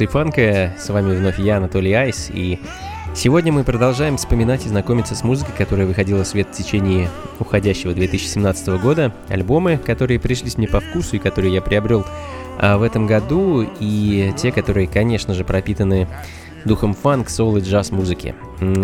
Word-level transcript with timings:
Это 0.00 0.10
функции 0.10 0.18
фанка, 0.18 0.72
с 0.78 0.88
вами 0.88 1.14
вновь 1.14 1.38
я, 1.38 1.58
Анатолий 1.58 1.92
Айс, 1.92 2.30
и 2.32 2.58
сегодня 3.14 3.52
мы 3.52 3.64
продолжаем 3.64 4.16
вспоминать 4.16 4.64
и 4.64 4.68
знакомиться 4.70 5.14
с 5.14 5.22
музыкой, 5.24 5.52
которая 5.58 5.86
выходила 5.86 6.24
в 6.24 6.26
свет 6.26 6.48
в 6.50 6.56
течение 6.56 7.10
уходящего 7.38 7.92
2017 7.92 8.80
года, 8.80 9.12
альбомы, 9.28 9.76
которые 9.76 10.18
пришлись 10.18 10.56
мне 10.56 10.68
по 10.68 10.80
вкусу 10.80 11.16
и 11.16 11.18
которые 11.18 11.52
я 11.52 11.60
приобрел 11.60 12.06
а, 12.58 12.78
в 12.78 12.82
этом 12.82 13.06
году, 13.06 13.68
и 13.78 14.32
те, 14.38 14.52
которые, 14.52 14.86
конечно 14.86 15.34
же, 15.34 15.44
пропитаны 15.44 16.08
духом 16.64 16.94
фанк, 16.94 17.28
соул 17.28 17.58
и 17.58 17.60
джаз 17.60 17.90
музыки. 17.90 18.34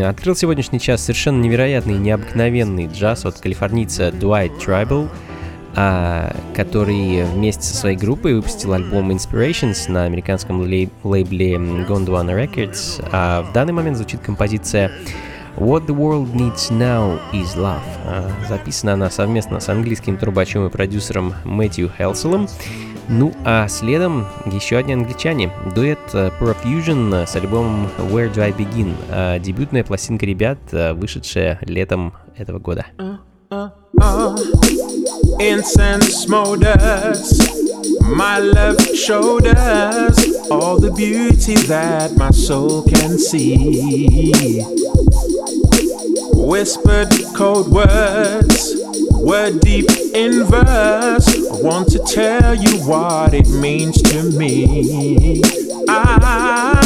Открыл 0.04 0.36
сегодняшний 0.36 0.80
час 0.80 1.02
совершенно 1.02 1.40
невероятный, 1.40 1.96
необыкновенный 1.96 2.88
джаз 2.88 3.24
от 3.24 3.40
калифорнийца 3.40 4.08
Tribal– 4.10 5.08
а, 5.18 5.35
который 5.76 7.24
вместе 7.24 7.62
со 7.62 7.76
своей 7.76 7.96
группой 7.96 8.34
выпустил 8.34 8.72
альбом 8.72 9.10
Inspirations 9.10 9.90
на 9.90 10.04
американском 10.04 10.64
лей- 10.64 10.90
лейбле 11.04 11.56
Gondwana 11.56 12.34
Records. 12.34 13.06
А 13.12 13.42
в 13.42 13.52
данный 13.52 13.74
момент 13.74 13.98
звучит 13.98 14.20
композиция 14.20 14.90
What 15.56 15.86
the 15.86 15.94
World 15.94 16.32
Needs 16.32 16.70
Now 16.70 17.18
is 17.32 17.56
Love. 17.56 17.80
А, 18.06 18.30
записана 18.48 18.94
она 18.94 19.10
совместно 19.10 19.60
с 19.60 19.68
английским 19.68 20.16
трубачом 20.16 20.66
и 20.66 20.70
продюсером 20.70 21.34
Мэтью 21.44 21.90
Хелселом. 21.96 22.48
Ну 23.08 23.32
а 23.44 23.68
следом 23.68 24.26
еще 24.46 24.78
одни 24.78 24.94
англичане. 24.94 25.52
Дуэт 25.74 25.98
Profusion 26.12 27.26
с 27.26 27.36
альбомом 27.36 27.88
Where 28.10 28.32
Do 28.34 28.40
I 28.40 28.50
Begin. 28.52 28.94
А, 29.10 29.38
дебютная 29.38 29.84
пластинка 29.84 30.24
ребят, 30.26 30.58
вышедшая 30.70 31.58
летом 31.62 32.14
этого 32.36 32.58
года. 32.58 32.86
Uh, 32.98 33.18
uh, 33.50 33.70
uh. 34.00 34.95
Incense 35.38 36.24
smolders, 36.24 37.38
my 38.00 38.38
left 38.38 38.94
shoulders, 38.96 40.16
all 40.50 40.78
the 40.78 40.90
beauty 40.96 41.54
that 41.54 42.16
my 42.16 42.30
soul 42.30 42.82
can 42.82 43.18
see. 43.18 44.62
Whispered 46.32 47.12
cold 47.34 47.70
words, 47.70 48.74
were 49.26 49.50
deep 49.58 49.90
in 50.14 50.44
verse. 50.44 51.28
I 51.28 51.60
want 51.60 51.90
to 51.90 51.98
tell 51.98 52.54
you 52.54 52.78
what 52.84 53.34
it 53.34 53.48
means 53.48 54.00
to 54.02 54.22
me. 54.22 55.42
Ah, 55.88 56.80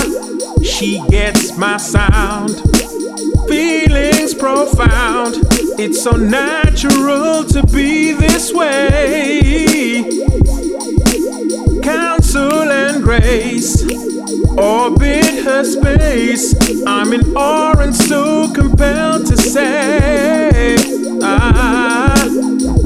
she 0.62 1.00
gets 1.08 1.56
my 1.56 1.76
sound, 1.76 2.56
feelings 3.50 4.32
profound 4.32 5.34
it's 5.82 6.02
so 6.04 6.12
natural 6.12 7.42
to 7.42 7.62
be 7.68 8.12
this 8.12 8.52
way. 8.52 10.04
Counsel 11.82 12.70
and 12.70 13.02
grace 13.02 13.82
orbit 14.58 15.42
her 15.42 15.64
space. 15.64 16.54
I'm 16.86 17.14
in 17.14 17.34
awe 17.34 17.78
and 17.78 17.96
so 17.96 18.52
compelled 18.52 19.26
to 19.28 19.36
say, 19.38 20.76
ah, 21.22 22.26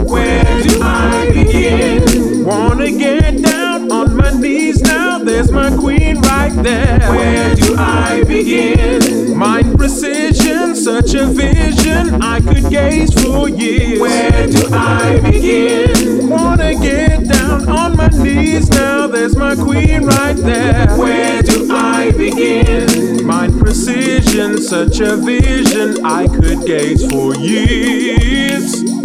where 0.07 0.63
do 0.63 0.81
I 0.81 1.31
begin? 1.35 2.45
Wanna 2.45 2.91
get 2.93 3.43
down 3.43 3.64
my 4.25 4.31
knees 4.31 4.81
now? 4.81 5.19
There's 5.19 5.51
my 5.51 5.71
queen 5.77 6.19
right 6.23 6.53
there. 6.63 6.99
Where 7.11 7.55
do 7.55 7.77
I 7.77 8.25
begin? 8.27 9.37
Mind 9.37 9.77
precision, 9.77 10.75
such 10.75 11.13
a 11.15 11.27
vision 11.27 12.23
I 12.23 12.41
could 12.41 12.71
gaze 12.71 13.13
for 13.23 13.51
years. 13.51 14.01
Where 14.01 14.47
do 14.47 14.63
I 14.73 15.21
begin? 15.21 16.31
Wanna 16.31 16.73
get 16.75 17.29
down 17.29 17.69
on 17.69 17.97
my 17.97 18.09
knees 18.09 18.71
now? 18.71 19.09
There's 19.09 19.37
my 19.37 19.55
queen 19.57 20.07
right 20.07 20.37
there. 20.37 20.87
Where 20.97 21.43
do 21.43 21.69
I 21.71 22.11
begin? 22.13 23.27
Mind 23.27 23.61
precision, 23.61 24.59
such 24.59 25.01
a 25.01 25.17
vision 25.17 26.05
I 26.05 26.27
could 26.29 26.65
gaze 26.65 27.05
for 27.11 27.35
years. 27.37 29.04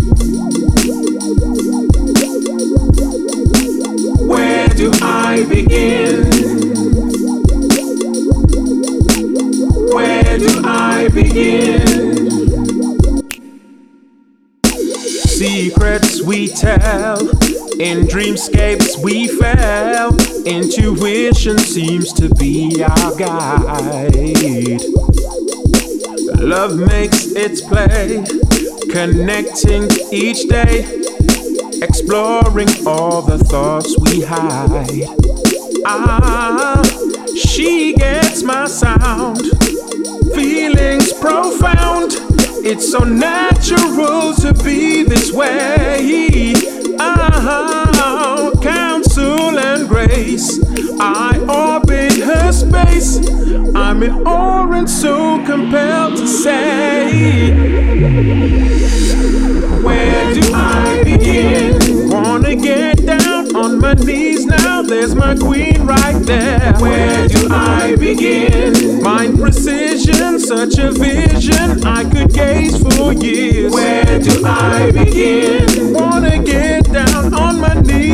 Do 4.79 4.89
I 5.01 5.45
begin? 5.49 6.23
Where 9.93 10.37
do 10.37 10.61
I 10.63 11.09
begin? 11.13 11.85
Secrets 15.27 16.21
we 16.21 16.47
tell, 16.47 17.19
in 17.81 18.07
dreamscapes 18.07 19.03
we 19.03 19.27
fell. 19.27 20.15
Intuition 20.45 21.57
seems 21.57 22.13
to 22.13 22.29
be 22.35 22.81
our 22.81 23.15
guide. 23.17 24.15
Love 26.39 26.79
makes 26.79 27.25
its 27.33 27.59
play, 27.59 28.23
connecting 28.89 29.89
each 30.09 30.47
day, 30.47 30.98
exploring 31.81 32.69
all 32.85 33.21
the 33.21 33.37
thoughts 33.37 33.95
we 33.99 34.21
hide. 34.21 35.05
Ah, 35.85 36.81
she 37.35 37.93
gets 37.93 38.43
my 38.43 38.67
sound 38.67 39.39
feelings 40.33 41.13
profound. 41.13 42.13
It's 42.65 42.91
so 42.91 42.99
natural 42.99 44.33
to 44.35 44.53
be 44.63 45.03
this 45.03 45.31
way. 45.31 46.53
Oh, 46.99 48.51
counsel 48.61 49.57
and 49.57 49.87
grace. 49.87 50.59
I 50.99 51.39
orbit 51.47 52.13
her 52.19 52.51
space. 52.51 53.17
I'm 53.75 54.03
in 54.03 54.27
awe 54.27 54.71
and 54.71 54.89
so 54.89 55.43
compelled 55.45 56.17
to 56.17 56.27
say, 56.27 57.51
Where 59.83 60.33
do 60.33 60.41
I 60.53 61.03
begin? 61.03 62.09
Wanna 62.09 62.55
get 62.55 63.05
down 63.05 63.55
on 63.55 63.79
my 63.79 63.93
knees 63.93 64.45
now, 64.45 64.81
there's 64.81 65.15
my 65.15 65.35
queen 65.35 65.85
right 65.85 66.21
there. 66.25 66.73
Where 66.79 67.27
do 67.27 67.47
I 67.49 67.95
begin? 67.95 69.01
Mind 69.01 69.39
precision, 69.39 70.39
such 70.39 70.77
a 70.77 70.91
vision 70.91 71.85
I 71.85 72.03
could 72.03 72.33
gaze 72.33 72.77
for 72.81 73.13
years. 73.13 73.71
Where 73.73 74.19
do 74.19 74.45
I 74.45 74.91
begin? 74.91 75.93
Wanna 75.93 76.43
get 76.43 76.78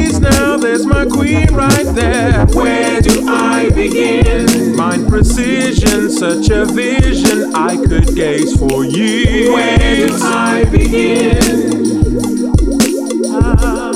knees 0.06 0.19
now, 0.19 0.57
there's 0.57 0.86
my 0.86 1.06
queen 1.06 1.54
right 1.54 1.86
there. 1.96 2.46
Where 2.48 3.02
do 3.02 3.28
I 3.28 3.69
begin? 3.69 4.75
Mind 4.75 5.07
precision, 5.07 6.10
such 6.10 6.50
a 6.50 6.66
vision 6.66 7.56
I 7.56 7.78
could 7.78 8.16
gaze 8.16 8.57
for 8.57 8.86
years. 8.86 9.50
Where 9.50 10.07
do 10.07 10.18
I 10.22 10.66
begin? 10.66 11.84
Ah, 13.31 13.92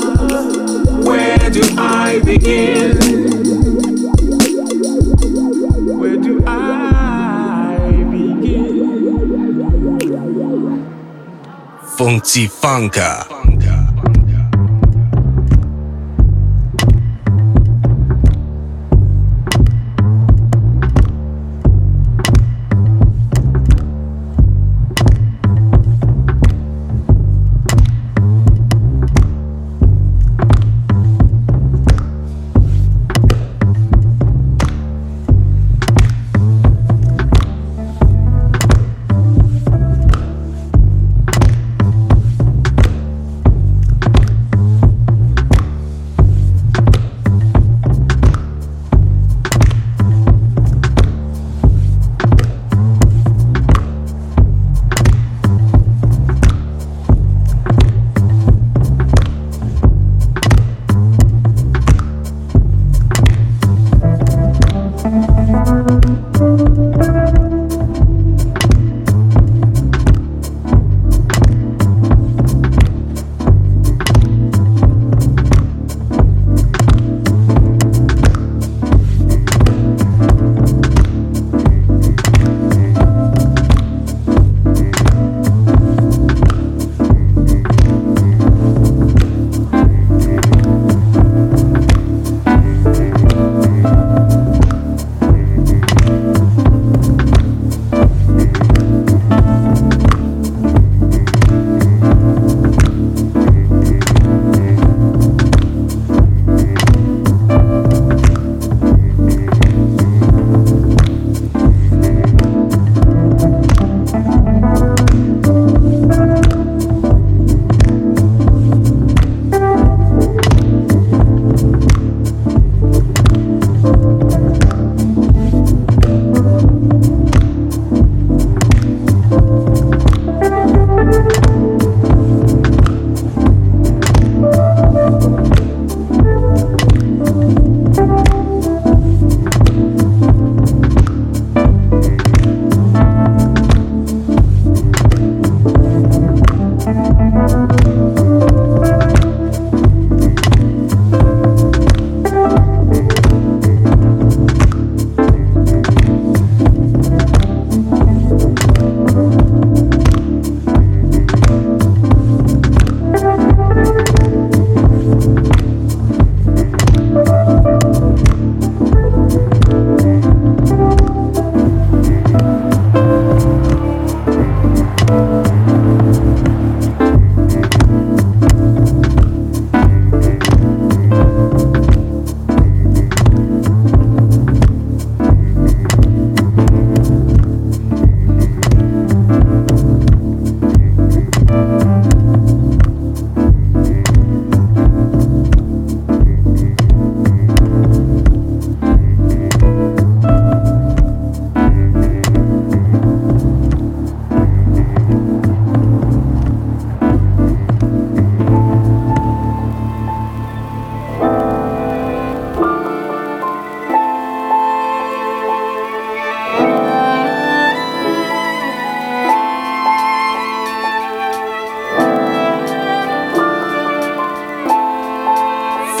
where 1.04 1.50
do 1.50 1.62
I 1.78 2.20
begin? 2.24 2.96
Where 5.98 6.16
do 6.16 6.42
I 6.46 8.06
begin? 8.10 8.50
Funky 11.96 12.48
Funka. 12.48 13.39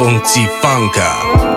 Funzi 0.00 0.48
Funker. 0.62 1.49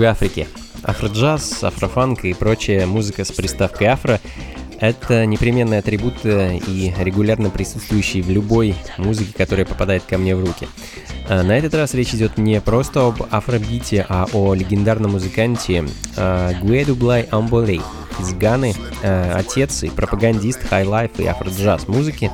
Немного 0.00 0.12
Африки. 0.12 0.48
Афроджаз, 0.82 1.62
афрофанк 1.62 2.24
и 2.24 2.32
прочая 2.32 2.86
музыка 2.86 3.22
с 3.22 3.30
приставкой 3.32 3.88
афро– 3.88 4.18
это 4.80 5.26
непременный 5.26 5.76
атрибут 5.76 6.14
э, 6.24 6.56
и 6.56 6.90
регулярно 6.98 7.50
присутствующий 7.50 8.22
в 8.22 8.30
любой 8.30 8.74
музыке, 8.96 9.34
которая 9.36 9.66
попадает 9.66 10.02
ко 10.04 10.16
мне 10.16 10.34
в 10.34 10.40
руки. 10.40 10.68
А 11.28 11.42
На 11.42 11.58
этот 11.58 11.74
раз 11.74 11.92
речь 11.92 12.14
идет 12.14 12.38
не 12.38 12.62
просто 12.62 13.08
об 13.08 13.22
афробите, 13.30 14.06
а 14.08 14.26
о 14.32 14.54
легендарном 14.54 15.10
музыканте 15.10 15.84
э, 16.16 16.52
Gyedu-Blay 16.62 17.28
Ambolley 17.30 17.82
из 18.18 18.32
Ганы, 18.32 18.74
э, 19.02 19.32
отец 19.34 19.82
и 19.82 19.90
пропагандист 19.90 20.60
highlife 20.66 21.10
и 21.20 21.26
афроджаз 21.26 21.88
музыки. 21.88 22.30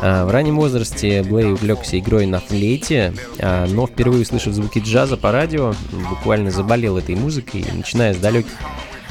А, 0.00 0.24
В 0.24 0.30
раннем 0.30 0.56
возрасте 0.56 1.22
Блей 1.22 1.52
увлекся 1.52 1.98
игрой 1.98 2.26
на 2.26 2.40
флейте, 2.40 3.14
а, 3.38 3.66
но 3.66 3.86
впервые 3.86 4.22
услышав 4.22 4.54
звуки 4.54 4.78
джаза 4.78 5.16
по 5.16 5.32
радио, 5.32 5.74
буквально 6.10 6.50
заболел 6.50 6.98
этой 6.98 7.14
музыкой, 7.14 7.64
начиная 7.72 8.14
с 8.14 8.18
далеких 8.18 8.52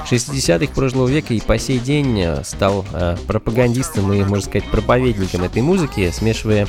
60-х 0.09 0.73
прошлого 0.73 1.07
века 1.07 1.33
и 1.33 1.41
по 1.41 1.57
сей 1.57 1.79
день 1.79 2.21
э, 2.21 2.41
стал 2.45 2.85
пропагандистом 3.27 4.13
и, 4.13 4.23
можно 4.23 4.41
сказать, 4.41 4.63
проповедником 4.69 5.43
этой 5.43 5.61
музыки, 5.61 6.09
смешивая 6.11 6.65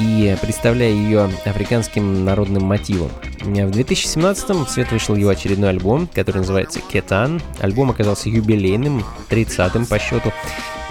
и 0.00 0.36
представляя 0.42 0.90
ее 0.90 1.30
африканским 1.44 2.24
народным 2.24 2.64
мотивом. 2.64 3.10
В 3.40 3.48
2017-м 3.48 4.64
в 4.64 4.70
свет 4.70 4.90
вышел 4.90 5.14
его 5.14 5.30
очередной 5.30 5.70
альбом, 5.70 6.08
который 6.12 6.38
называется 6.38 6.80
«Кетан». 6.80 7.40
Альбом 7.60 7.90
оказался 7.90 8.28
юбилейным, 8.28 9.04
30-м 9.30 9.86
по 9.86 9.98
счету, 9.98 10.32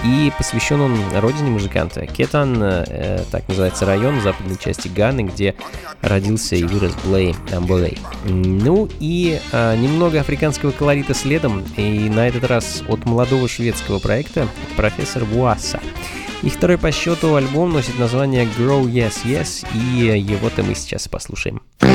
и 0.06 0.32
посвящен 0.38 0.82
он 0.82 0.98
родине 1.16 1.50
музыканта. 1.50 2.06
Кетан, 2.06 2.62
э, 2.62 3.24
так 3.32 3.48
называется 3.48 3.86
район 3.86 4.20
в 4.20 4.24
западной 4.24 4.58
части 4.58 4.88
Ганы, 4.88 5.22
где 5.22 5.56
родился 6.02 6.56
и 6.56 6.64
вырос 6.64 6.94
Блей 7.04 7.36
Амболей. 7.52 7.98
Ну 8.26 8.88
и 9.00 9.40
э, 9.52 9.76
немного 9.78 10.20
африканского 10.20 10.72
колорита 10.72 11.14
следом, 11.14 11.64
и 11.76 12.10
на 12.10 12.28
этот 12.28 12.46
раз 12.46 12.84
от 12.88 13.06
молодого 13.06 13.48
шведского 13.48 14.00
проекта 14.00 14.48
«Профессор 14.76 15.24
Вуаса». 15.26 15.80
Их 16.44 16.54
второй 16.54 16.78
по 16.78 16.92
счету 16.92 17.34
альбом 17.36 17.74
носит 17.74 17.98
название 17.98 18.46
Grow 18.46 18.84
Yes 18.84 19.24
Yes, 19.24 19.66
и 19.74 20.20
его-то 20.20 20.62
мы 20.62 20.76
сейчас 20.76 21.08
послушаем. 21.08 21.62
Funky 21.82 21.95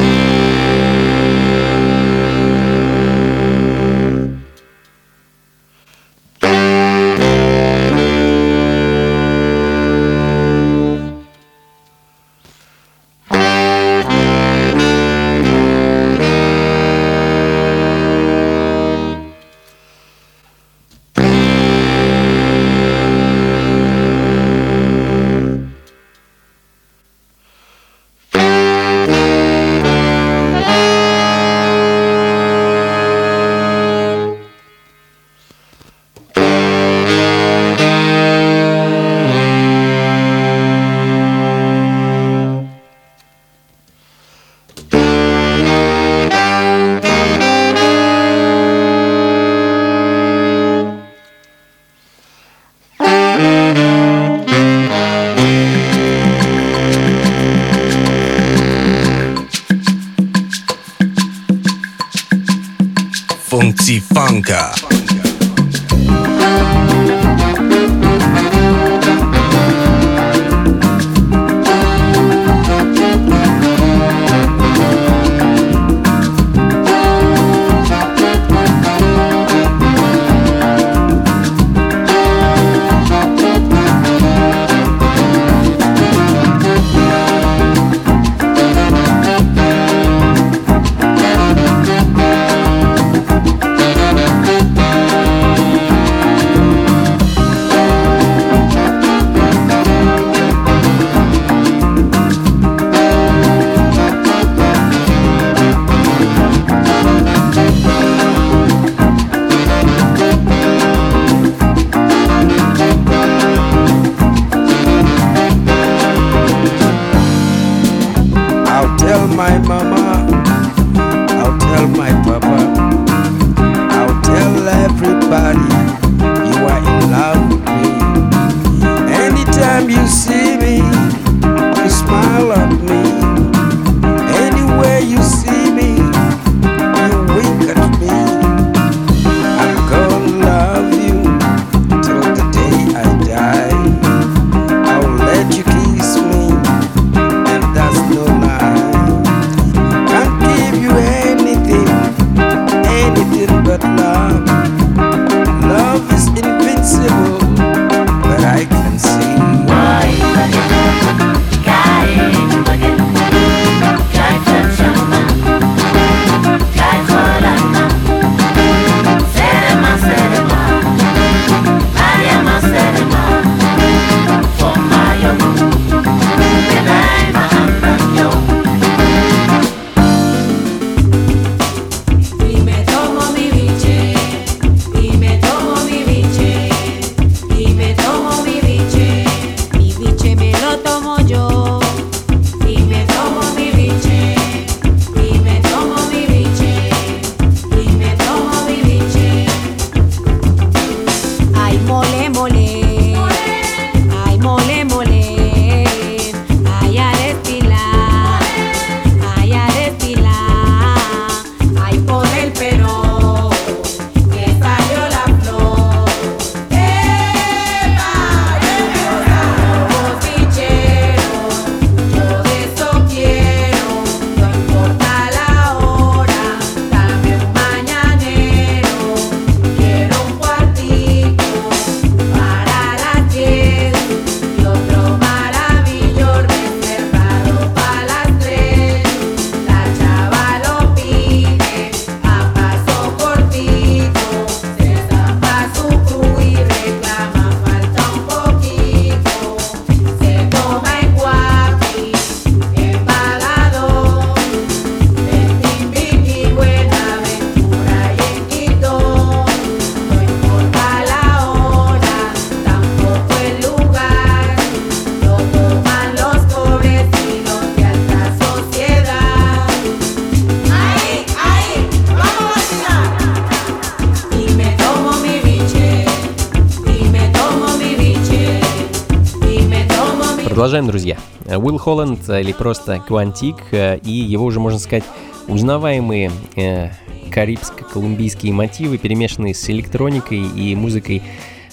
просто 282.60 283.02
Квантик 283.08 283.56
и 283.72 284.10
его 284.10 284.44
уже, 284.44 284.60
можно 284.60 284.78
сказать, 284.78 285.04
узнаваемые 285.48 286.30
э, 286.56 286.90
карибско-колумбийские 287.30 288.52
мотивы, 288.52 288.98
перемешанные 288.98 289.54
с 289.54 289.70
электроникой 289.70 290.40
и 290.40 290.76
музыкой 290.76 291.22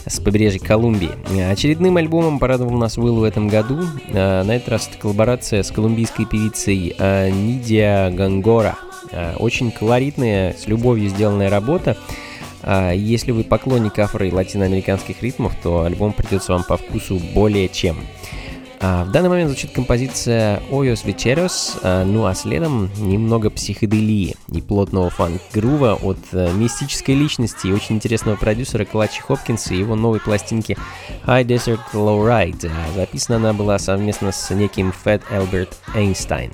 с 0.05 0.21
побережья 0.21 0.59
Колумбии. 0.59 1.09
Очередным 1.51 1.97
альбомом 1.97 2.39
порадовал 2.39 2.71
нас 2.77 2.97
Уилл 2.97 3.17
в 3.17 3.23
этом 3.23 3.49
году. 3.49 3.81
Э, 4.13 4.43
на 4.43 4.55
этот 4.55 4.69
раз 4.69 4.87
это 4.87 4.97
коллаборация 4.97 5.61
с 5.61 5.71
колумбийской 5.71 6.25
певицей 6.25 6.95
э, 6.97 7.31
Нидия 7.31 8.09
Гангора. 8.09 8.77
Э, 9.11 9.35
очень 9.35 9.71
колоритная, 9.71 10.55
с 10.57 10.67
любовью 10.67 11.09
сделанная 11.09 11.49
работа. 11.49 11.97
Если 12.93 13.31
вы 13.31 13.43
поклонник 13.45 13.97
афро- 13.97 14.27
и 14.27 14.31
латиноамериканских 14.31 15.21
ритмов, 15.21 15.53
то 15.61 15.83
альбом 15.83 16.11
придется 16.11 16.51
вам 16.51 16.63
по 16.63 16.75
вкусу 16.75 17.21
более 17.33 17.69
чем. 17.69 17.97
А, 18.79 19.05
в 19.05 19.11
данный 19.11 19.29
момент 19.29 19.49
звучит 19.49 19.71
композиция 19.71 20.61
«Ойос 20.69 21.03
Вечерос», 21.03 21.77
а, 21.81 22.03
ну 22.05 22.25
а 22.25 22.35
следом 22.35 22.89
немного 22.97 23.49
психоделии 23.49 24.35
и 24.51 24.61
плотного 24.61 25.09
фанк-грува 25.09 25.95
от 25.95 26.19
а, 26.33 26.53
мистической 26.53 27.15
личности 27.15 27.67
и 27.67 27.71
очень 27.71 27.95
интересного 27.95 28.35
продюсера 28.35 28.85
Клатчи 28.85 29.21
Хопкинса 29.21 29.73
и 29.73 29.79
его 29.79 29.95
новой 29.95 30.19
пластинки 30.19 30.77
High 31.25 31.45
Desert 31.45 31.79
Low 31.93 32.23
Ride. 32.23 32.69
Записана 32.95 33.37
она 33.37 33.53
была 33.53 33.79
совместно 33.79 34.31
с 34.31 34.53
неким 34.53 34.91
Фэт 34.91 35.23
Элберт 35.31 35.75
Эйнстайн. 35.95 36.53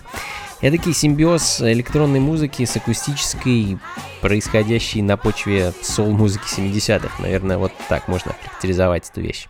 Эдакий 0.61 0.93
симбиоз 0.93 1.59
электронной 1.61 2.21
музыки 2.21 2.63
с 2.63 2.77
акустической, 2.77 3.77
происходящей 4.21 5.01
на 5.01 5.17
почве 5.17 5.73
сол-музыки 5.81 6.45
70-х. 6.45 7.21
Наверное, 7.21 7.57
вот 7.57 7.73
так 7.89 8.07
можно 8.07 8.31
характеризовать 8.41 9.09
эту 9.09 9.19
вещь. 9.19 9.47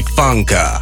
Funka. 0.00 0.81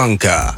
Blanca. 0.00 0.49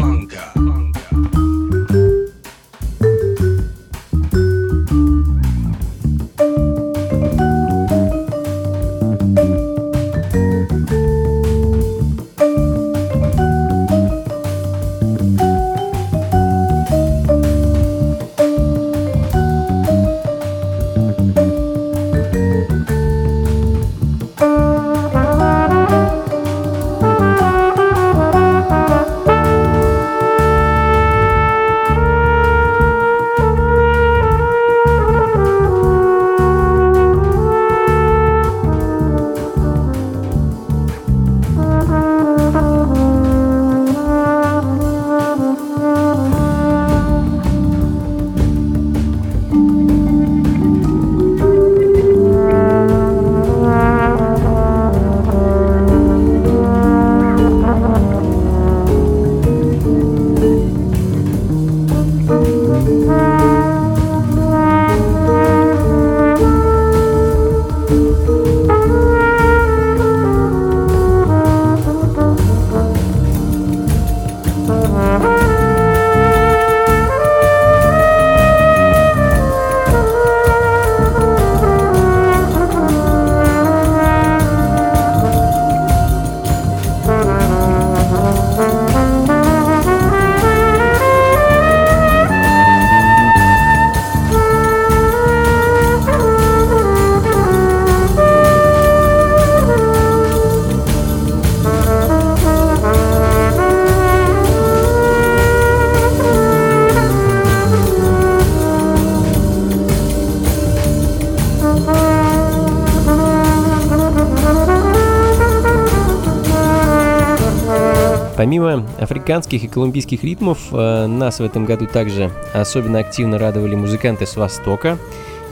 Африканских 119.32 119.64
и 119.64 119.68
колумбийских 119.68 120.24
ритмов, 120.24 120.58
э, 120.72 121.06
нас 121.06 121.40
в 121.40 121.42
этом 121.42 121.64
году 121.64 121.86
также 121.86 122.30
особенно 122.52 122.98
активно 122.98 123.38
радовали 123.38 123.74
музыканты 123.74 124.26
с 124.26 124.36
Востока. 124.36 124.98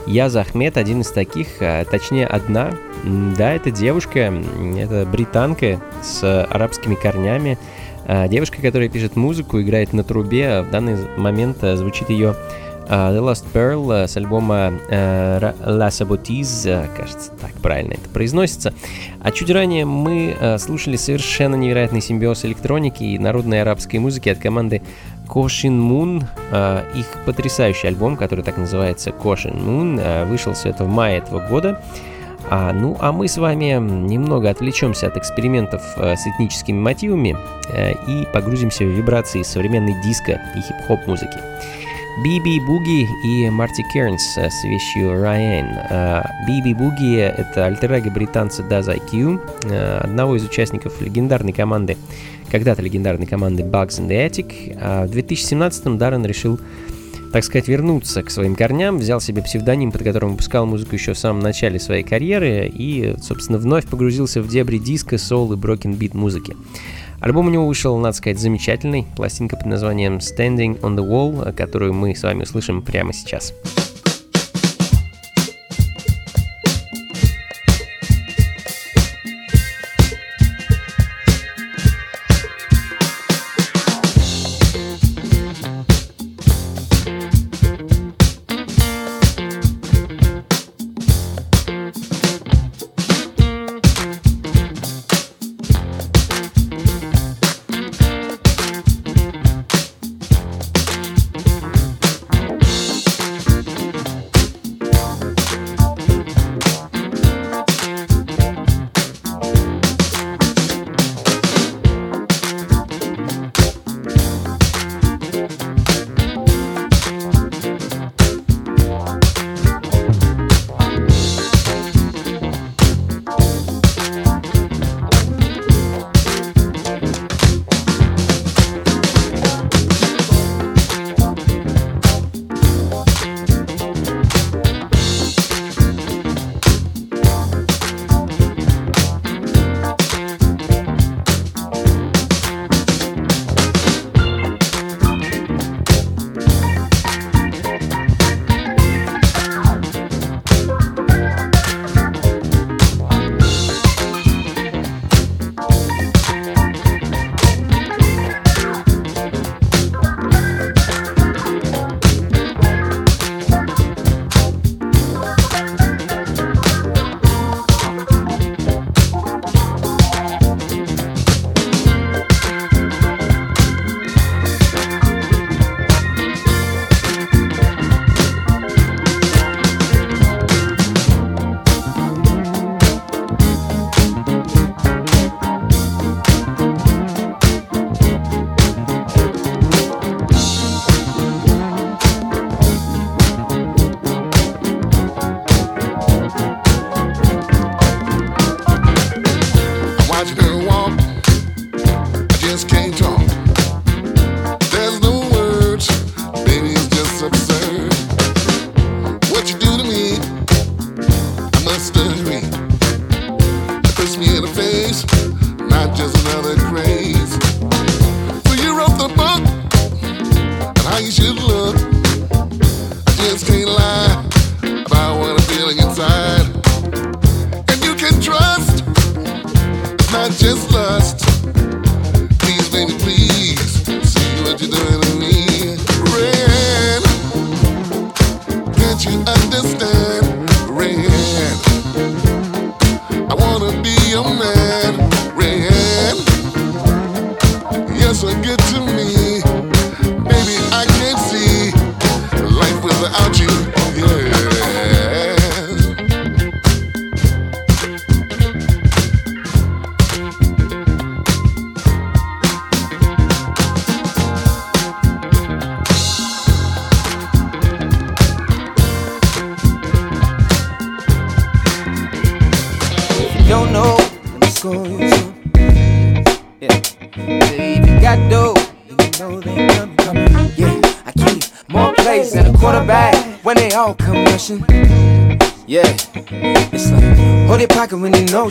Я 0.05 0.29
Захмет 0.29 0.77
один 0.77 1.01
из 1.01 1.09
таких, 1.09 1.47
а 1.61 1.83
точнее 1.85 2.27
одна. 2.27 2.75
Да, 3.35 3.51
это 3.53 3.71
девушка, 3.71 4.31
это 4.77 5.07
британка 5.11 5.81
с 6.03 6.45
арабскими 6.45 6.93
корнями. 6.93 7.57
А, 8.05 8.27
девушка, 8.27 8.61
которая 8.61 8.87
пишет 8.87 9.15
музыку, 9.15 9.59
играет 9.59 9.93
на 9.93 10.03
трубе. 10.03 10.61
В 10.61 10.69
данный 10.69 10.97
момент 11.17 11.63
э, 11.63 11.75
звучит 11.75 12.11
ее 12.11 12.35
The 12.87 13.19
Lost 13.19 13.45
Pearl 13.53 14.05
с 14.05 14.17
альбома 14.17 14.73
uh, 14.89 15.55
La 15.65 15.87
Sabotize, 15.87 16.89
кажется, 16.95 17.31
так 17.39 17.53
правильно 17.53 17.93
это 17.93 18.09
произносится. 18.09 18.73
А 19.23 19.31
чуть 19.31 19.51
ранее 19.51 19.85
мы 19.85 20.35
слушали 20.59 20.95
совершенно 20.95 21.55
невероятный 21.55 22.01
симбиоз 22.01 22.43
электроники 22.45 23.03
и 23.03 23.19
народной 23.19 23.61
арабской 23.61 23.97
музыки 23.97 24.29
от 24.29 24.39
команды 24.39 24.81
Кошин 25.27 25.79
Moon. 25.79 26.23
Их 26.95 27.05
потрясающий 27.25 27.87
альбом, 27.87 28.17
который 28.17 28.43
так 28.43 28.57
называется 28.57 29.11
Кошин 29.11 29.53
Moon, 29.53 30.25
вышел 30.25 30.53
все 30.53 30.69
это 30.69 30.85
в 30.85 30.89
мае 30.89 31.19
этого 31.19 31.39
года. 31.47 31.81
А, 32.49 32.73
ну, 32.73 32.97
а 32.99 33.11
мы 33.11 33.27
с 33.27 33.37
вами 33.37 33.77
немного 33.79 34.49
отвлечемся 34.49 35.07
от 35.07 35.17
экспериментов 35.17 35.81
э, 35.95 36.15
с 36.15 36.27
этническими 36.27 36.77
мотивами 36.77 37.37
э, 37.69 37.93
и 38.07 38.25
погрузимся 38.33 38.83
в 38.83 38.89
вибрации 38.89 39.41
современной 39.43 40.01
диско 40.01 40.41
и 40.55 40.59
хип-хоп 40.59 41.07
музыки. 41.07 41.37
Биби 42.17 42.59
Буги 42.59 43.07
и 43.23 43.49
Марти 43.49 43.83
Кернс 43.93 44.37
с 44.37 44.63
вещью 44.65 45.11
Ryan. 45.11 46.23
Биби 46.45 46.73
Буги— 46.73 47.15
это 47.17 47.65
альтер 47.65 48.11
британца 48.11 48.63
Daz 48.63 48.87
IQ, 48.87 49.99
одного 50.01 50.35
из 50.35 50.43
участников 50.43 51.01
легендарной 51.01 51.53
команды, 51.53 51.97
когда-то 52.51 52.81
легендарной 52.81 53.25
команды 53.25 53.63
Bugs 53.63 53.99
in 53.99 54.09
the 54.09 54.27
Attic. 54.27 54.77
А 54.79 55.07
в 55.07 55.11
2017-м 55.11 55.97
Даррен 55.97 56.25
решил 56.25 56.59
так 57.31 57.45
сказать, 57.45 57.69
вернуться 57.69 58.23
к 58.23 58.29
своим 58.29 58.55
корням, 58.55 58.97
взял 58.97 59.21
себе 59.21 59.41
псевдоним, 59.41 59.93
под 59.93 60.03
которым 60.03 60.31
выпускал 60.31 60.65
музыку 60.65 60.95
еще 60.95 61.13
в 61.13 61.17
самом 61.17 61.39
начале 61.39 61.79
своей 61.79 62.03
карьеры 62.03 62.67
и, 62.67 63.15
собственно, 63.21 63.57
вновь 63.57 63.87
погрузился 63.87 64.41
в 64.41 64.49
дебри 64.49 64.79
диска, 64.79 65.17
соул 65.17 65.53
и 65.53 65.55
beat 65.55 66.15
музыки. 66.15 66.57
Альбом 67.21 67.47
у 67.47 67.49
него 67.51 67.67
вышел, 67.67 67.95
надо 67.97 68.17
сказать, 68.17 68.39
замечательный. 68.39 69.05
Пластинка 69.15 69.55
под 69.55 69.67
названием 69.67 70.17
Standing 70.17 70.79
on 70.81 70.95
the 70.95 71.07
Wall, 71.07 71.53
которую 71.53 71.93
мы 71.93 72.15
с 72.15 72.23
вами 72.23 72.43
услышим 72.43 72.81
прямо 72.81 73.13
сейчас. 73.13 73.53
when 73.63 73.90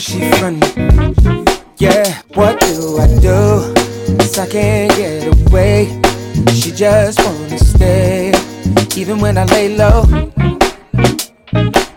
she 0.01 0.31
funny. 0.41 0.61
Yeah, 1.77 2.23
what 2.35 2.59
do 2.61 2.99
I 2.99 3.07
do? 3.21 3.75
Cause 4.17 4.39
I 4.39 4.47
can't 4.49 4.91
get 4.97 5.27
away. 5.49 6.01
She 6.55 6.73
just 6.73 7.21
wanna 7.23 7.59
stay, 7.59 8.33
even 8.97 9.21
when 9.21 9.37
I 9.37 9.45
lay 9.45 9.77
low. 9.77 10.05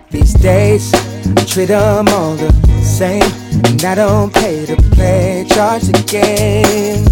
These 0.09 0.33
days, 0.33 0.93
I 0.93 1.45
treat 1.45 1.67
them 1.67 2.09
all 2.09 2.35
the 2.35 2.51
same. 2.83 3.23
And 3.65 3.83
I 3.85 3.95
don't 3.95 4.33
pay 4.33 4.65
to 4.65 4.75
play, 4.75 5.45
charge 5.49 5.83
the 5.83 6.03
game. 6.03 7.05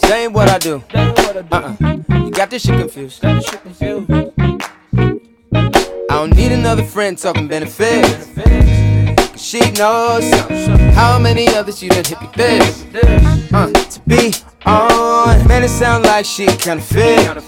Same 0.00 0.32
what 0.34 0.48
I 0.50 0.58
do. 0.58 0.82
Uh-uh. 0.94 1.76
You 2.24 2.30
got 2.30 2.50
this 2.50 2.62
shit 2.66 2.78
confused. 2.78 3.24
I 3.24 3.40
don't 6.10 6.34
need 6.36 6.52
another 6.52 6.84
friend 6.84 7.16
talking 7.16 7.48
benefits. 7.48 8.28
She 9.48 9.60
knows 9.70 10.30
how 10.94 11.18
many 11.18 11.48
others 11.48 11.82
you 11.82 11.88
done 11.88 12.04
hit 12.04 12.20
me 12.20 12.28
this. 12.36 12.84
Uh, 13.50 13.72
to 13.72 14.00
be 14.06 14.34
on, 14.66 15.48
man, 15.48 15.64
it 15.64 15.70
sound 15.70 16.04
like 16.04 16.26
she 16.26 16.44
kinda 16.44 16.82
fit. 16.82 17.40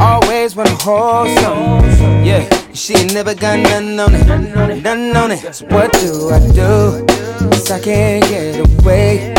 Always 0.00 0.56
wanna 0.56 0.70
hold 0.70 1.28
some. 1.38 2.24
Yeah, 2.24 2.42
she 2.72 2.96
ain't 2.96 3.14
never 3.14 3.36
got 3.36 3.60
nothing 3.60 4.00
on 4.00 4.14
it. 4.14 4.82
Nothing 4.82 5.16
on 5.16 5.30
it. 5.30 5.54
So 5.54 5.64
what 5.66 5.92
do 5.92 6.30
I 6.30 6.40
do? 6.40 7.06
Cause 7.38 7.70
I 7.70 7.78
can't 7.78 8.24
get 8.28 8.82
away. 8.82 9.32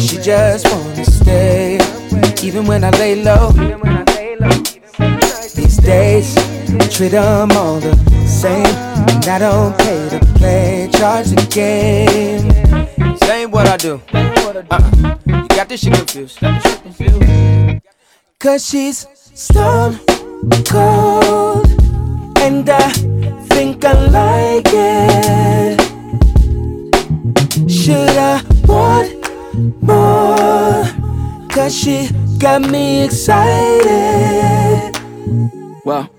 She 0.00 0.16
just 0.22 0.66
wanna 0.72 1.04
stay. 1.04 1.78
Even 2.42 2.64
when 2.64 2.82
I 2.82 2.88
lay 2.92 3.22
low. 3.22 3.50
These 5.54 5.76
days, 5.76 6.34
I 6.38 6.88
treat 6.88 7.10
them 7.10 7.52
all 7.52 7.78
the 7.78 7.94
same. 8.26 8.91
And 9.08 9.26
I 9.28 9.38
don't 9.38 9.76
pay 9.78 10.08
to 10.10 10.18
play, 10.36 10.88
charge 10.92 11.28
the 11.28 11.46
game. 11.50 12.50
Same 13.18 13.50
what 13.50 13.66
I 13.68 13.76
do. 13.76 14.00
Uh-uh. 14.12 15.16
You 15.26 15.48
got 15.48 15.68
this 15.68 15.80
shit 15.82 15.94
confused. 15.94 16.38
Cause 18.38 18.66
she's 18.68 19.06
stone 19.34 19.98
cold. 20.66 21.66
And 22.40 22.68
I 22.68 22.90
think 23.48 23.84
I 23.84 23.92
like 24.08 24.66
it. 24.66 25.80
Should 27.70 28.16
I 28.16 28.42
want 28.66 29.12
more? 29.82 30.84
Cause 31.48 31.74
she 31.76 32.08
got 32.38 32.62
me 32.62 33.04
excited. 33.04 34.92
Well, 35.84 36.10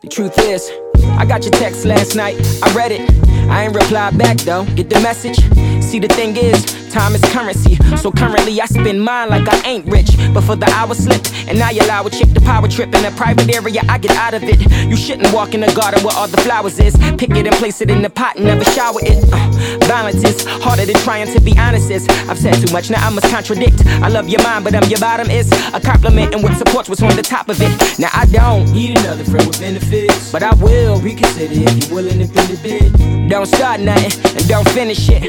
the 0.00 0.08
truth 0.08 0.38
is, 0.38 0.70
I 1.16 1.24
got 1.24 1.44
your 1.44 1.52
text 1.52 1.84
last 1.84 2.14
night, 2.14 2.36
I 2.62 2.74
read 2.74 2.92
it. 2.92 3.10
I 3.48 3.64
ain't 3.64 3.74
reply 3.74 4.10
back 4.10 4.36
though, 4.38 4.64
get 4.76 4.90
the 4.90 5.00
message? 5.00 5.36
See, 5.82 5.98
the 5.98 6.08
thing 6.08 6.36
is, 6.36 6.87
time 6.88 7.14
is 7.14 7.22
currency. 7.32 7.76
So 7.96 8.10
currently, 8.10 8.60
I 8.60 8.66
spend 8.66 9.02
mine 9.02 9.30
like 9.30 9.48
I 9.48 9.60
ain't 9.66 9.86
rich. 9.86 10.10
But 10.32 10.42
for 10.42 10.56
the 10.56 10.66
hour 10.70 10.94
slipped, 10.94 11.32
and 11.48 11.58
now 11.58 11.70
you 11.70 11.82
allow 11.82 12.04
a 12.04 12.10
chick 12.10 12.32
to 12.34 12.40
power 12.40 12.68
trip 12.68 12.94
in 12.94 13.04
a 13.04 13.10
private 13.12 13.54
area, 13.54 13.80
I 13.88 13.98
get 13.98 14.12
out 14.12 14.34
of 14.34 14.42
it. 14.44 14.60
You 14.88 14.96
shouldn't 14.96 15.32
walk 15.32 15.54
in 15.54 15.60
the 15.60 15.72
garden 15.72 16.02
where 16.04 16.16
all 16.16 16.28
the 16.28 16.36
flowers 16.38 16.78
is. 16.78 16.96
Pick 17.16 17.30
it 17.30 17.46
and 17.46 17.56
place 17.56 17.80
it 17.80 17.90
in 17.90 18.02
the 18.02 18.10
pot 18.10 18.36
and 18.36 18.44
never 18.44 18.64
shower 18.64 19.00
it. 19.02 19.18
Uh, 19.32 19.86
violence 19.86 20.22
is 20.24 20.44
harder 20.62 20.84
than 20.84 20.96
trying 21.02 21.26
to 21.32 21.40
be 21.40 21.56
honest. 21.58 21.90
Is 21.90 22.06
I've 22.28 22.38
said 22.38 22.54
too 22.54 22.72
much, 22.72 22.90
now 22.90 23.06
I 23.06 23.10
must 23.10 23.28
contradict. 23.30 23.86
I 23.86 24.08
love 24.08 24.28
your 24.28 24.42
mind, 24.42 24.64
but 24.64 24.74
I'm 24.74 24.88
your 24.88 25.00
bottom 25.00 25.30
is 25.30 25.50
a 25.72 25.80
compliment, 25.80 26.34
and 26.34 26.42
what 26.42 26.56
supports 26.56 26.88
what's 26.88 27.02
on 27.02 27.16
the 27.16 27.22
top 27.22 27.48
of 27.48 27.60
it. 27.60 27.98
Now 27.98 28.10
I 28.12 28.26
don't 28.26 28.70
need 28.72 28.98
another 28.98 29.24
friend 29.24 29.46
with 29.46 29.60
benefits, 29.60 30.32
but 30.32 30.42
I 30.42 30.54
will 30.54 31.00
reconsider 31.00 31.54
if 31.54 31.88
you're 31.88 31.94
willing 31.94 32.18
to 32.26 32.32
bend 32.32 32.52
a 32.52 32.62
bit. 32.62 33.28
Don't 33.28 33.46
start 33.46 33.80
nothing 33.80 34.36
and 34.36 34.48
don't 34.48 34.68
finish 34.70 35.08
it. 35.08 35.22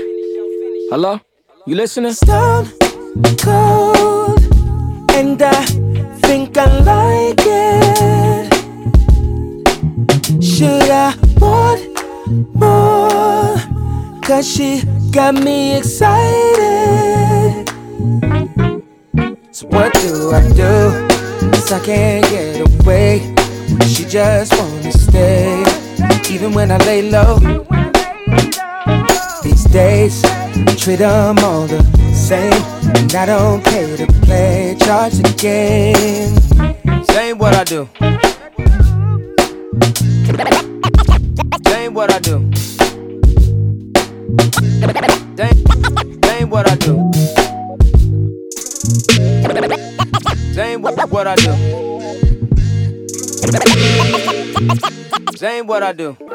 Hello? 0.92 1.20
You 1.70 1.76
listening? 1.76 2.14
Stone 2.14 2.72
cold, 3.38 4.42
and 5.14 5.40
I 5.40 5.66
think 6.26 6.58
I 6.58 6.66
like 6.82 7.46
it. 7.46 8.54
Should 10.44 10.90
I 10.90 11.14
want 11.38 11.82
more? 12.56 13.56
Cause 14.24 14.52
she 14.52 14.82
got 15.12 15.36
me 15.36 15.78
excited. 15.78 17.70
So, 19.52 19.68
what 19.68 19.94
do 19.94 20.32
I 20.32 20.42
do? 20.50 21.08
Cause 21.52 21.72
I 21.72 21.80
can't 21.86 22.26
get 22.32 22.82
away. 22.82 23.36
She 23.86 24.06
just 24.06 24.58
wanna 24.58 24.92
stay, 24.92 25.64
even 26.32 26.52
when 26.52 26.72
I 26.72 26.78
lay 26.78 27.12
low. 27.12 27.38
These 29.44 29.66
days, 29.66 30.24
treat 30.78 30.98
them 30.98 31.38
all 31.40 31.68
the 31.68 31.82
same. 32.14 32.54
And 32.96 33.14
I 33.16 33.26
don't 33.26 33.64
pay 33.64 33.96
to 33.98 34.08
play, 34.24 34.76
charge 34.80 35.20
again. 35.20 36.36
Same 37.06 37.38
what 37.38 37.56
I 37.56 37.64
do. 37.64 37.90
Same 41.68 41.94
what 41.94 42.12
I 42.12 42.20
do. 42.20 42.52
Same, 45.38 45.58
same 46.24 46.50
what 46.50 46.70
I 46.70 46.76
do. 46.76 47.12
Same 50.54 50.82
what, 50.82 51.10
what 51.10 51.28
I 51.28 51.36
do. 51.36 51.54
Same 55.38 55.68
what 55.68 55.84
I 55.84 55.94
do. 55.94 56.29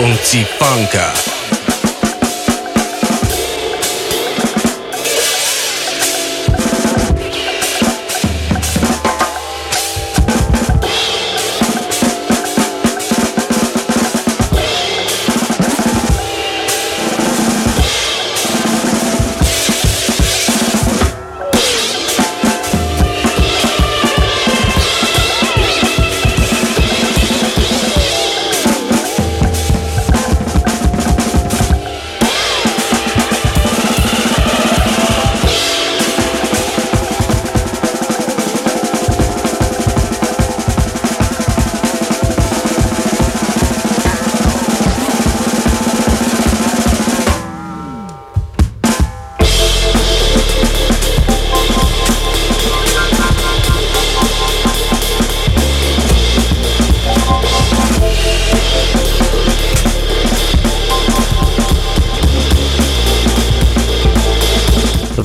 Funky 0.00 0.46
Funka. 0.56 1.39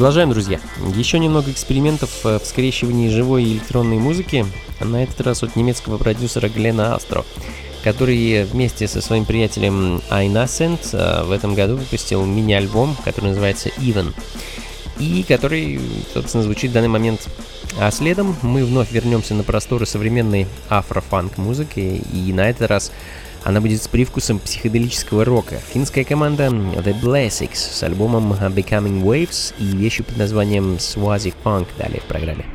Продолжаем, 0.06 0.30
друзья. 0.30 0.60
Еще 0.94 1.18
немного 1.18 1.50
экспериментов 1.50 2.24
э, 2.26 2.38
в 2.38 2.46
скрещивании 2.46 3.10
живой 3.10 3.44
и 3.44 3.54
электронной 3.54 3.98
музыки, 3.98 4.46
на 4.80 5.02
этот 5.02 5.20
раз 5.22 5.42
от 5.42 5.56
немецкого 5.56 5.98
продюсера 5.98 6.48
Глена 6.48 6.94
Астро, 6.94 7.26
который 7.84 8.44
вместе 8.44 8.88
со 8.88 9.02
своим 9.02 9.26
приятелем 9.26 10.04
Айнасент 10.12 10.90
э, 10.94 11.24
в 11.24 11.32
этом 11.32 11.56
году 11.56 11.78
выпустил 11.78 12.24
мини-альбом, 12.24 12.96
который 13.04 13.30
называется 13.30 13.70
Even, 13.80 14.14
и 15.00 15.26
который, 15.28 15.82
собственно, 16.14 16.44
звучит 16.44 16.70
в 16.70 16.74
данный 16.76 16.88
момент 16.88 17.28
а 17.80 17.90
следом 17.90 18.36
мы 18.44 18.64
вновь 18.64 18.92
вернемся 18.92 19.34
на 19.34 19.44
просторы 19.44 19.88
современной 19.88 20.48
афрофанк 20.70 21.40
музыки, 21.40 22.04
и 22.14 22.32
на 22.32 22.50
этот 22.50 22.70
раз 22.70 22.92
она 23.46 23.62
будет 23.62 23.82
с 23.82 23.88
привкусом 23.88 24.40
психоделического 24.40 25.24
рока. 25.24 25.58
Финская 25.72 26.04
команда 26.04 26.48
The 26.48 27.00
Blessings 27.00 27.56
с 27.56 27.84
альбомом 27.84 28.34
Becoming 28.34 29.04
Waves 29.04 29.54
и 29.60 29.78
вещью 29.78 30.04
под 30.04 30.18
названием 30.18 30.78
Swazi 30.78 31.32
Funk 31.44 31.68
далее 31.78 32.02
в 32.02 32.06
программе. 32.06 32.55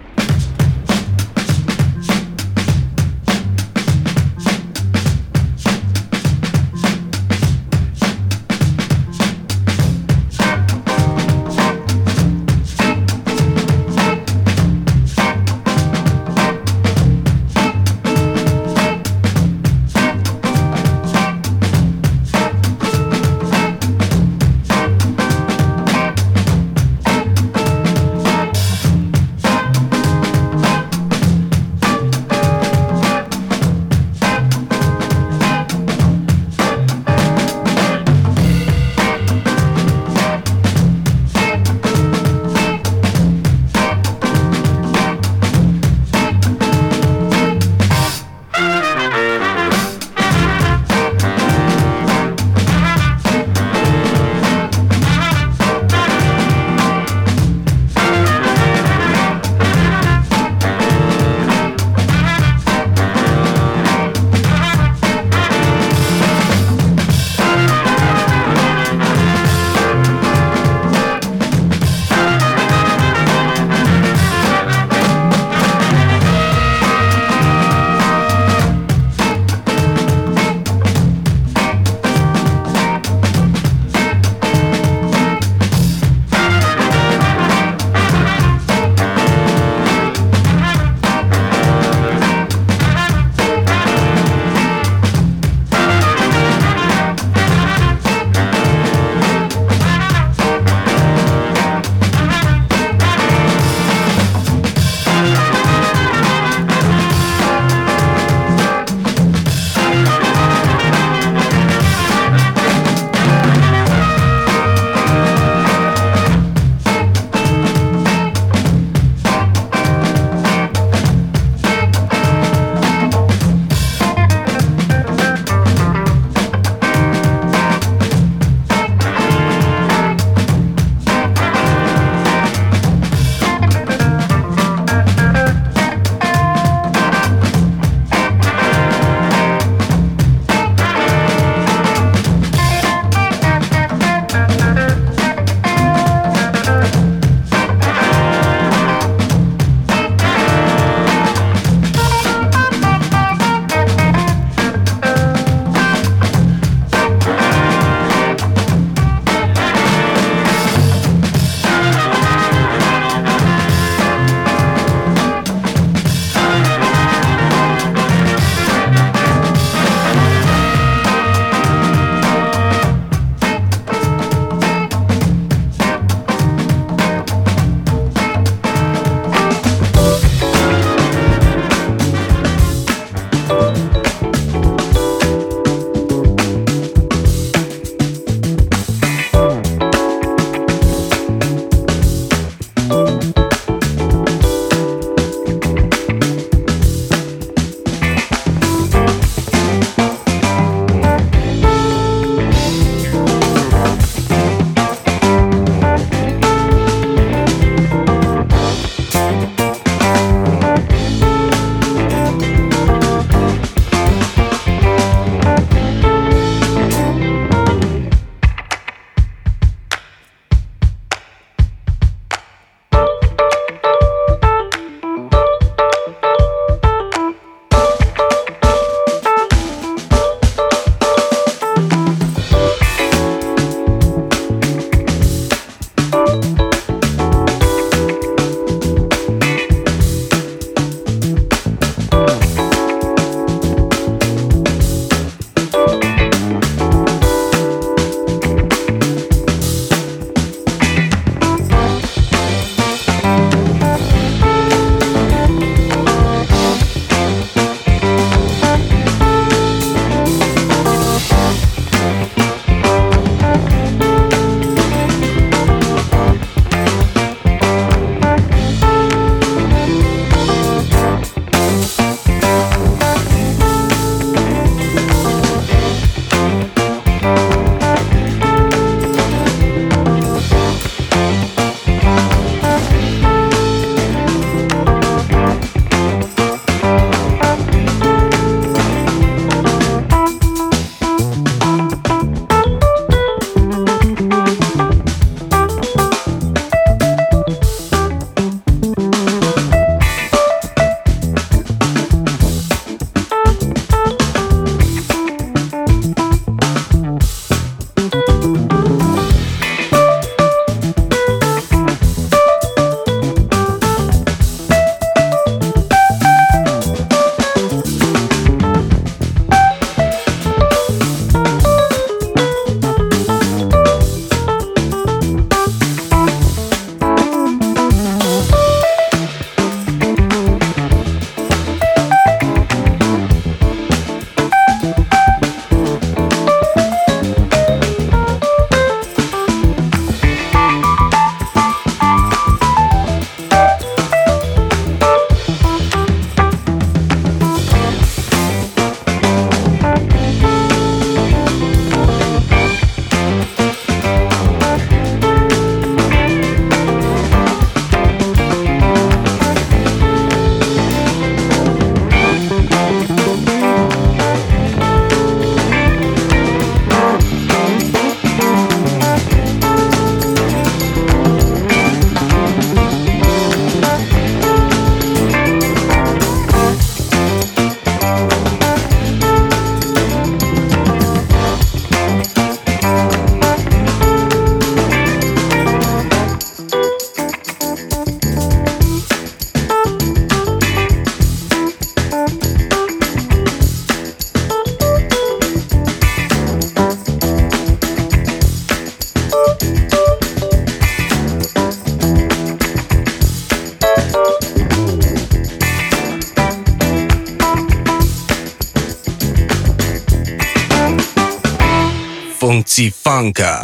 Funka. 412.88 413.60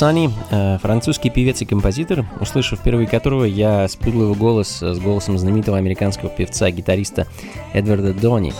Sunny, 0.00 0.30
э, 0.50 0.78
французский 0.78 1.28
певец 1.28 1.60
и 1.60 1.66
композитор, 1.66 2.24
услышав 2.40 2.78
впервые 2.78 3.06
которого, 3.06 3.44
я 3.44 3.86
спутал 3.86 4.22
его 4.22 4.34
голос 4.34 4.80
с 4.80 4.98
голосом 4.98 5.36
знаменитого 5.36 5.76
американского 5.76 6.30
певца-гитариста 6.30 7.26
Эдварда 7.74 8.14
Дони. 8.14 8.54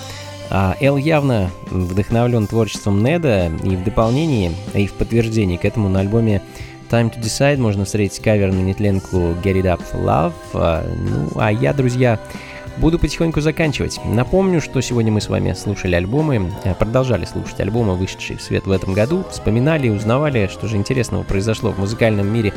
А 0.51 0.77
Эл 0.83 0.99
явно 0.99 1.51
вдохновлен 1.71 2.47
творчеством 2.47 3.03
Неда, 3.03 3.47
и 3.47 3.75
в 3.75 3.85
дополнении, 3.85 4.53
и 4.75 4.87
в 4.87 4.93
подтверждении 4.93 5.57
к 5.57 5.65
этому 5.65 5.89
на 5.89 6.01
альбоме 6.01 6.43
Time 6.91 7.11
to 7.11 7.19
Decide 7.19 7.57
можно 7.57 7.87
встретить 7.87 8.21
кавер 8.21 8.53
на 8.53 8.61
нетленку 8.61 9.17
Get 9.43 9.63
It 9.63 9.65
Up 9.65 9.81
Love. 9.95 10.35
А, 10.53 10.85
ну, 10.95 11.31
а 11.37 11.51
я, 11.51 11.73
друзья, 11.73 12.21
Буду 12.81 12.99
потихоньку 12.99 13.43
заканчивать. 13.43 14.01
Напомню, 14.07 14.63
что 14.63 14.81
сегодня 14.81 15.13
мы 15.13 15.21
с 15.21 15.29
вами 15.29 15.53
слушали 15.53 15.97
альбомы, 15.97 16.51
э, 16.65 16.75
продолжали 16.75 17.27
слушать 17.27 17.61
альбомы, 17.61 17.95
вышедшие 17.95 18.39
в 18.39 18.43
свет 18.43 18.67
в 18.67 18.71
этом 18.71 18.95
году, 18.95 19.23
вспоминали 19.31 19.89
и 19.89 19.91
узнавали, 19.91 20.49
что 20.51 20.67
же 20.67 20.79
интересного 20.79 21.23
произошло 21.23 21.73
в 21.73 21.79
музыкальном 21.79 22.27
мире, 22.27 22.55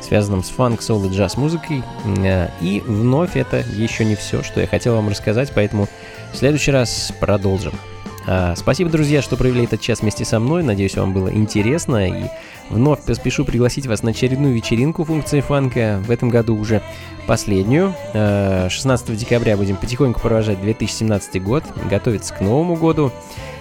связанном 0.00 0.42
с 0.42 0.48
фанк, 0.48 0.80
соул 0.80 1.04
и 1.04 1.10
джаз-музыкой. 1.10 1.82
Э, 2.24 2.48
и 2.62 2.82
вновь 2.86 3.36
это 3.36 3.58
еще 3.58 4.06
не 4.06 4.14
все, 4.14 4.42
что 4.42 4.62
я 4.62 4.66
хотел 4.66 4.94
вам 4.94 5.10
рассказать, 5.10 5.52
поэтому 5.54 5.86
в 6.32 6.36
следующий 6.38 6.70
раз 6.70 7.12
продолжим. 7.20 7.74
А, 8.30 8.54
спасибо, 8.56 8.90
друзья, 8.90 9.22
что 9.22 9.38
провели 9.38 9.64
этот 9.64 9.80
час 9.80 10.02
вместе 10.02 10.26
со 10.26 10.38
мной. 10.38 10.62
Надеюсь, 10.62 10.96
вам 10.96 11.14
было 11.14 11.32
интересно. 11.32 12.08
И 12.08 12.24
вновь 12.68 13.00
поспешу 13.00 13.46
пригласить 13.46 13.86
вас 13.86 14.02
на 14.02 14.10
очередную 14.10 14.54
вечеринку 14.54 15.04
функции 15.04 15.40
фанка. 15.40 16.02
В 16.06 16.10
этом 16.10 16.28
году 16.28 16.54
уже 16.54 16.82
последнюю. 17.26 17.94
16 18.12 19.08
а, 19.08 19.12
декабря 19.14 19.56
будем 19.56 19.76
потихоньку 19.76 20.20
провожать 20.20 20.60
2017 20.60 21.42
год, 21.42 21.64
готовиться 21.88 22.34
к 22.34 22.42
Новому 22.42 22.76
году, 22.76 23.12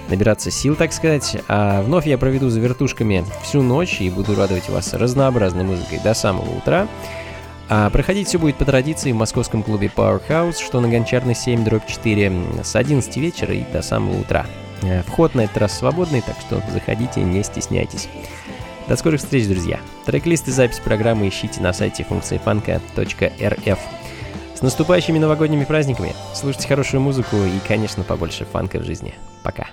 набираться 0.10 0.52
сил, 0.52 0.76
так 0.76 0.92
сказать. 0.92 1.38
А 1.48 1.82
вновь 1.82 2.06
я 2.06 2.18
проведу 2.18 2.50
за 2.50 2.60
вертушками 2.60 3.24
всю 3.44 3.62
ночь 3.62 4.02
и 4.02 4.10
буду 4.10 4.36
радовать 4.36 4.68
вас 4.68 4.94
разнообразной 4.94 5.64
музыкой 5.64 6.02
до 6.04 6.14
самого 6.14 6.58
утра. 6.58 6.90
А 7.70 7.90
проходить 7.90 8.28
все 8.28 8.40
будет 8.40 8.56
по 8.56 8.66
традиции 8.66 9.12
в 9.12 9.16
московском 9.16 9.62
клубе 9.62 9.92
Powerhouse, 9.94 10.64
что 10.64 10.80
на 10.80 10.88
Гончарной 10.88 11.36
7, 11.36 11.64
дробь 11.64 11.86
4, 11.86 12.32
с 12.64 12.76
11 12.76 13.18
вечера 13.18 13.54
и 13.54 13.64
до 13.72 13.82
самого 13.82 14.22
утра. 14.22 14.46
Э, 14.84 15.02
вход 15.04 15.36
на 15.36 15.42
этот 15.42 15.58
раз 15.58 15.78
свободный, 15.78 16.22
так 16.22 16.36
что 16.40 16.62
заходите, 16.72 17.22
не 17.22 17.44
стесняйтесь. 17.44 18.08
До 18.88 18.96
скорых 18.96 19.20
встреч, 19.20 19.48
друзья. 19.48 19.80
Трек-лист 20.06 20.48
и 20.48 20.52
запись 20.52 20.80
программы 20.80 21.28
ищите 21.28 21.60
на 21.60 21.74
сайте 21.74 22.06
функции 22.06 22.38
фанка.рф. 22.38 23.80
С 24.56 24.62
наступающими 24.62 25.20
новогодними 25.20 25.66
праздниками! 25.66 26.16
Слушайте 26.34 26.70
хорошую 26.70 27.02
музыку 27.02 27.36
и, 27.36 27.60
конечно, 27.68 28.04
побольше 28.04 28.46
фанка 28.46 28.80
в 28.80 28.86
жизни. 28.86 29.14
Пока! 29.44 29.68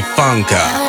Funka. 0.00 0.81